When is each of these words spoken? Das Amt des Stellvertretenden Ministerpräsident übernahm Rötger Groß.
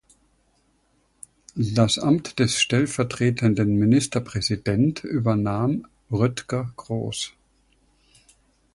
Das 1.53 1.99
Amt 1.99 2.39
des 2.39 2.59
Stellvertretenden 2.59 3.75
Ministerpräsident 3.75 5.03
übernahm 5.03 5.85
Rötger 6.11 6.73
Groß. 6.75 7.33